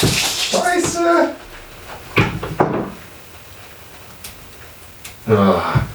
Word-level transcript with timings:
Scheiße. 0.00 1.34
Ah. 5.28 5.89